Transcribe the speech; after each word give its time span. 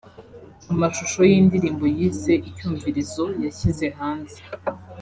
Amashusho 0.71 1.19
y’indirimbo 1.29 1.85
yise 1.97 2.33
‘Icyumvirizo’ 2.49 3.25
yashyize 3.43 3.85
hanze 3.99 4.37